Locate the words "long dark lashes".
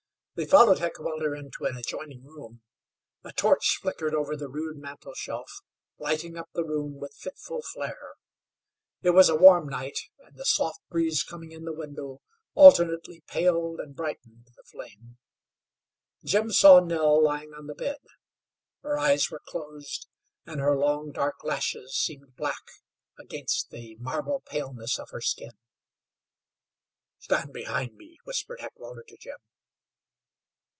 20.75-21.93